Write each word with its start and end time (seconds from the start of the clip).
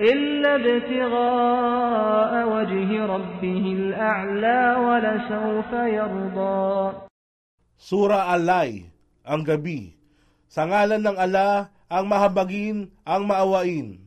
إلا 0.00 0.50
ابتغاء 0.58 2.32
وجه 2.54 2.90
ربه 3.06 3.64
الأعلى 3.78 4.60
ولسوف 4.86 5.70
يرضى 5.72 6.74
Sura 7.84 8.32
Alay, 8.32 8.88
ang 9.28 9.44
gabi. 9.44 9.92
Sa 10.48 10.64
ngalan 10.64 11.04
ng 11.04 11.20
ala, 11.20 11.68
ang 11.84 12.08
mahabagin, 12.08 12.88
ang 13.04 13.28
maawain. 13.28 14.00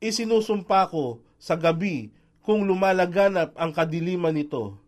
Isinusumpa 0.00 0.88
ko 0.88 1.20
sa 1.36 1.52
gabi 1.60 2.08
kung 2.40 2.64
lumalaganap 2.64 3.52
ang 3.54 3.70
kadiliman 3.70 4.32
nito, 4.32 4.80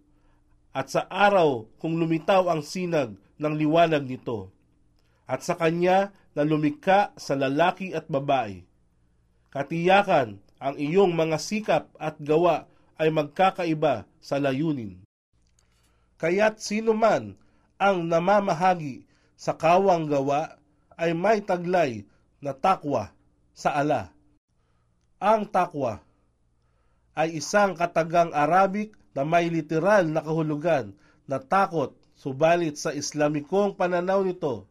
at 0.73 0.89
sa 0.89 1.05
araw 1.07 1.69
kung 1.77 2.01
lumitaw 2.01 2.49
ang 2.49 2.65
sinag 2.65 3.13
ng 3.37 3.55
liwanag 3.61 4.09
nito, 4.09 4.49
at 5.29 5.45
sa 5.45 5.55
kanya 5.55 6.11
na 6.33 6.49
lumikha 6.49 7.13
sa 7.21 7.37
lalaki 7.37 7.93
at 7.93 8.09
babae. 8.09 8.65
Katiyakan 9.50 10.38
ang 10.62 10.76
iyong 10.78 11.18
mga 11.18 11.38
sikap 11.42 11.90
at 11.98 12.22
gawa 12.22 12.70
ay 13.02 13.10
magkakaiba 13.10 14.06
sa 14.22 14.38
layunin. 14.38 15.02
Kaya't 16.20 16.60
sino 16.60 16.94
man 16.94 17.34
ang 17.80 18.06
namamahagi 18.06 19.08
sa 19.40 19.56
kawang 19.56 20.06
gawa 20.06 20.60
ay 21.00 21.16
may 21.16 21.40
taglay 21.40 22.04
na 22.44 22.52
takwa 22.52 23.10
sa 23.56 23.80
ala. 23.80 24.12
Ang 25.24 25.48
takwa 25.48 26.04
ay 27.16 27.40
isang 27.40 27.74
katagang 27.74 28.36
Arabic 28.36 28.94
na 29.16 29.24
may 29.24 29.48
literal 29.48 30.06
na 30.06 30.22
kahulugan 30.22 30.94
na 31.26 31.40
takot, 31.40 31.96
subalit 32.20 32.76
sa 32.76 32.92
Islamikong 32.92 33.80
pananaw 33.80 34.28
nito, 34.28 34.68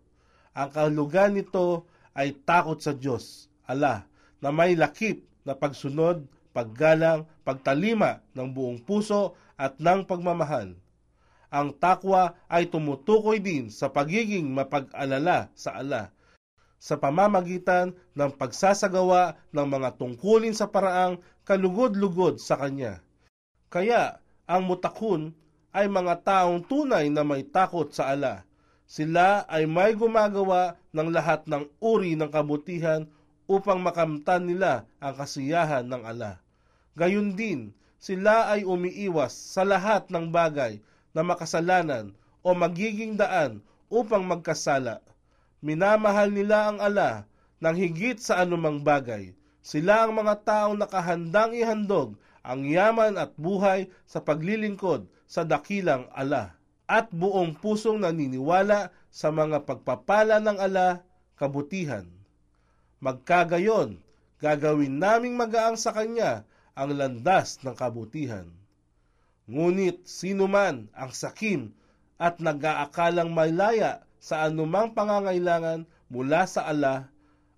ang 0.52 0.68
kahulugan 0.68 1.36
nito 1.36 1.88
ay 2.12 2.36
takot 2.44 2.76
sa 2.80 2.92
Diyos, 2.92 3.48
ala, 3.64 4.04
na 4.38 4.54
may 4.54 4.74
lakip 4.78 5.22
na 5.42 5.54
pagsunod, 5.54 6.26
paggalang, 6.54 7.26
pagtalima 7.42 8.22
ng 8.34 8.48
buong 8.50 8.78
puso 8.82 9.34
at 9.58 9.78
ng 9.78 10.04
pagmamahal. 10.06 10.74
Ang 11.48 11.68
takwa 11.80 12.36
ay 12.46 12.68
tumutukoy 12.68 13.40
din 13.40 13.72
sa 13.72 13.88
pagiging 13.88 14.52
mapag-alala 14.52 15.48
sa 15.56 15.80
ala 15.80 16.12
sa 16.78 16.94
pamamagitan 16.94 17.90
ng 18.14 18.30
pagsasagawa 18.38 19.34
ng 19.50 19.66
mga 19.66 19.98
tungkulin 19.98 20.54
sa 20.54 20.70
paraang 20.70 21.18
kalugod-lugod 21.42 22.38
sa 22.38 22.54
Kanya. 22.54 23.02
Kaya 23.66 24.22
ang 24.46 24.64
mutakun 24.64 25.34
ay 25.74 25.90
mga 25.90 26.22
taong 26.24 26.64
tunay 26.64 27.10
na 27.10 27.26
may 27.26 27.42
takot 27.44 27.90
sa 27.90 28.14
ala. 28.14 28.46
Sila 28.88 29.44
ay 29.50 29.68
may 29.68 29.92
gumagawa 29.92 30.80
ng 30.96 31.12
lahat 31.12 31.44
ng 31.44 31.68
uri 31.82 32.16
ng 32.16 32.30
kabutihan 32.32 33.04
upang 33.48 33.80
makamtan 33.80 34.44
nila 34.44 34.84
ang 35.00 35.16
kasiyahan 35.16 35.88
ng 35.88 36.04
ala. 36.04 36.38
Gayun 36.94 37.32
din, 37.32 37.72
sila 37.96 38.52
ay 38.52 38.62
umiiwas 38.62 39.32
sa 39.32 39.64
lahat 39.64 40.06
ng 40.12 40.28
bagay 40.28 40.78
na 41.16 41.24
makasalanan 41.24 42.12
o 42.44 42.52
magiging 42.52 43.16
daan 43.16 43.64
upang 43.88 44.22
magkasala. 44.22 45.00
Minamahal 45.64 46.30
nila 46.30 46.70
ang 46.70 46.78
ala 46.78 47.26
ng 47.58 47.74
higit 47.74 48.20
sa 48.22 48.44
anumang 48.44 48.84
bagay. 48.84 49.34
Sila 49.64 50.06
ang 50.06 50.14
mga 50.14 50.46
taong 50.46 50.78
nakahandang 50.78 51.56
ihandog 51.56 52.14
ang 52.46 52.62
yaman 52.64 53.18
at 53.18 53.34
buhay 53.34 53.90
sa 54.06 54.22
paglilingkod 54.22 55.04
sa 55.28 55.42
dakilang 55.44 56.06
ala 56.14 56.54
at 56.88 57.12
buong 57.12 57.52
pusong 57.58 58.00
naniniwala 58.00 58.88
sa 59.12 59.28
mga 59.28 59.68
pagpapala 59.68 60.40
ng 60.40 60.56
ala 60.56 61.04
kabutihan. 61.36 62.17
Magkagayon, 62.98 64.02
gagawin 64.42 64.98
naming 64.98 65.38
magaang 65.38 65.78
sa 65.78 65.94
kanya 65.94 66.42
ang 66.74 66.98
landas 66.98 67.62
ng 67.62 67.74
kabutihan. 67.78 68.50
Ngunit 69.46 70.02
sino 70.02 70.50
man 70.50 70.90
ang 70.92 71.14
sakim 71.14 71.70
at 72.18 72.42
nag-aakalang 72.42 73.30
malaya 73.30 74.02
sa 74.18 74.50
anumang 74.50 74.92
pangangailangan 74.98 75.86
mula 76.10 76.42
sa 76.50 76.66
ala 76.66 77.06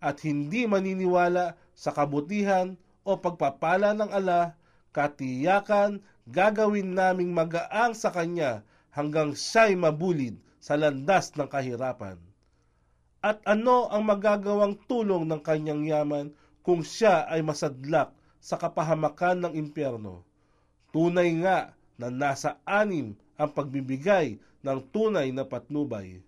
at 0.01 0.21
hindi 0.23 0.69
maniniwala 0.69 1.57
sa 1.73 1.97
kabutihan 1.97 2.77
o 3.05 3.17
pagpapala 3.17 3.97
ng 3.97 4.13
ala, 4.13 4.53
katiyakan 4.93 6.05
gagawin 6.29 6.93
naming 6.93 7.33
magaang 7.33 7.97
sa 7.97 8.13
kanya 8.13 8.61
hanggang 8.93 9.33
siya'y 9.33 9.73
mabulid 9.73 10.37
sa 10.61 10.77
landas 10.77 11.33
ng 11.33 11.49
kahirapan. 11.49 12.21
At 13.21 13.45
ano 13.45 13.85
ang 13.93 14.09
magagawang 14.09 14.81
tulong 14.89 15.29
ng 15.29 15.45
kanyang 15.45 15.85
yaman 15.85 16.27
kung 16.65 16.81
siya 16.81 17.29
ay 17.29 17.45
masadlak 17.45 18.17
sa 18.41 18.57
kapahamakan 18.57 19.45
ng 19.45 19.53
impyerno? 19.61 20.25
Tunay 20.89 21.29
nga 21.45 21.77
na 22.01 22.09
nasa 22.09 22.57
anim 22.65 23.13
ang 23.37 23.53
pagbibigay 23.53 24.41
ng 24.65 24.79
tunay 24.89 25.29
na 25.37 25.45
patnubay. 25.45 26.25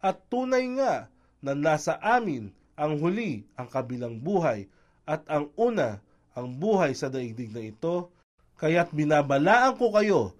At 0.00 0.24
tunay 0.32 0.64
nga 0.80 1.12
na 1.44 1.52
nasa 1.52 2.00
amin 2.00 2.48
ang 2.80 2.96
huli 2.96 3.44
ang 3.60 3.68
kabilang 3.68 4.16
buhay 4.16 4.72
at 5.04 5.20
ang 5.28 5.52
una 5.60 6.00
ang 6.32 6.48
buhay 6.48 6.96
sa 6.96 7.12
daigdig 7.12 7.52
na 7.52 7.60
ito, 7.60 8.08
kaya't 8.56 8.88
binabalaan 8.96 9.76
ko 9.76 9.92
kayo 9.92 10.32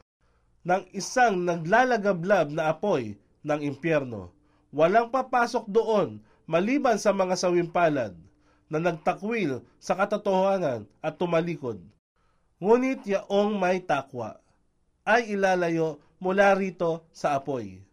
ng 0.65 0.89
isang 0.97 1.45
naglalagablab 1.45 2.49
na 2.49 2.73
apoy 2.73 3.13
ng 3.45 3.61
impyerno. 3.61 4.33
Walang 4.73 5.13
papasok 5.13 5.69
doon 5.69 6.25
maliban 6.49 6.97
sa 6.97 7.13
mga 7.13 7.37
sawimpalad 7.37 8.17
na 8.73 8.81
nagtakwil 8.81 9.61
sa 9.77 9.93
katotohanan 9.93 10.89
at 11.05 11.21
tumalikod. 11.21 11.77
Ngunit 12.57 13.05
yaong 13.05 13.61
may 13.61 13.85
takwa 13.85 14.41
ay 15.05 15.37
ilalayo 15.37 16.01
mula 16.17 16.57
rito 16.57 17.05
sa 17.13 17.37
apoy. 17.37 17.85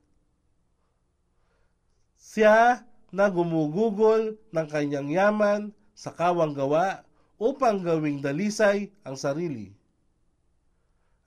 Siya 2.15 2.87
na 3.11 3.25
gumugugol 3.27 4.39
ng 4.53 4.67
kanyang 4.69 5.09
yaman 5.11 5.61
sa 5.91 6.15
kawang 6.15 6.55
gawa 6.55 7.03
upang 7.35 7.83
gawing 7.83 8.23
dalisay 8.23 8.87
ang 9.03 9.19
sarili. 9.19 9.75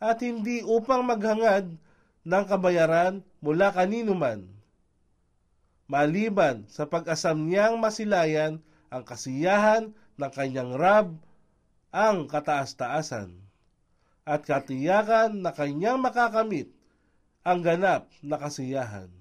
At 0.00 0.24
hindi 0.24 0.64
upang 0.64 1.04
maghangad 1.04 1.76
ng 2.22 2.44
kabayaran 2.48 3.20
mula 3.42 3.68
kanino 3.74 4.16
man. 4.16 4.61
Maliban 5.92 6.64
sa 6.72 6.88
pag-asam 6.88 7.36
niyang 7.52 7.76
masilayan 7.76 8.64
ang 8.88 9.04
kasiyahan 9.04 9.92
ng 10.16 10.32
kanyang 10.32 10.72
Rab 10.72 11.20
ang 11.92 12.24
kataas-taasan 12.32 13.36
at 14.24 14.40
katiyakan 14.40 15.44
na 15.44 15.52
kanyang 15.52 16.00
makakamit 16.00 16.72
ang 17.44 17.60
ganap 17.60 18.08
na 18.24 18.40
kasiyahan. 18.40 19.12